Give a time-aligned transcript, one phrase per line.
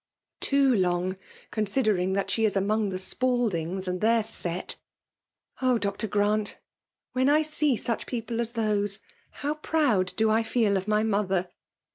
[0.37, 1.15] ^' Too long*—
[1.51, 4.77] considering that she is among the Spaldings— and their set!
[5.61, 5.77] Oh!
[5.77, 6.59] Doctor Grant!—
[7.13, 10.41] when I see such people as those, how J 24S FEMALE DOMINATION^ proud do I
[10.43, 11.49] feel of my mother